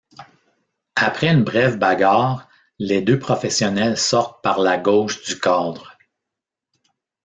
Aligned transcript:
Après 0.95 1.27
une 1.27 1.43
brève 1.43 1.77
bagarre, 1.77 2.49
les 2.79 3.03
deux 3.03 3.19
professionnels 3.19 3.97
sortent 3.97 4.41
par 4.43 4.57
la 4.59 4.79
gauche 4.79 5.23
du 5.23 5.39
cadre. 5.39 5.95